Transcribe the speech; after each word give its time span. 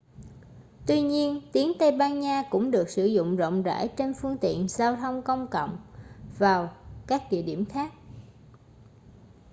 tuy 0.87 1.01
nhiên 1.01 1.41
tiếng 1.53 1.71
tây 1.79 1.91
ban 1.91 2.19
nha 2.19 2.43
cũng 2.51 2.71
được 2.71 2.89
sử 2.89 3.05
dụng 3.05 3.35
rộng 3.35 3.63
rãi 3.63 3.89
trên 3.97 4.13
phương 4.21 4.37
tiện 4.41 4.67
giao 4.67 4.95
thông 4.95 5.21
công 5.21 5.47
cộng 5.51 5.77
và 6.37 6.77
các 7.07 7.21
địa 7.31 7.41
điểm 7.41 7.65
khác 7.65 7.93